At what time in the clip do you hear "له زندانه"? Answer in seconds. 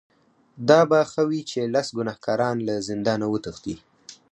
2.67-3.25